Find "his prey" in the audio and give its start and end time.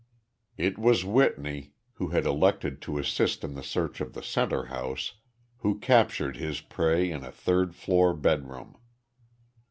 6.37-7.11